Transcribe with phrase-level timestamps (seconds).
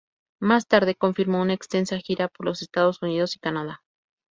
[0.41, 3.83] Más Tarde confirmó una extensa gira por los Estados Unidos y Canadá.